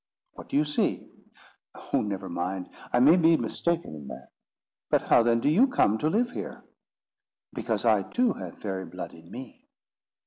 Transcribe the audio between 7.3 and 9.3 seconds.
"Because I too have fairy blood in